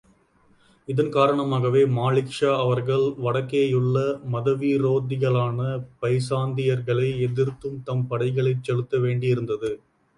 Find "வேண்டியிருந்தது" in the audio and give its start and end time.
8.99-9.71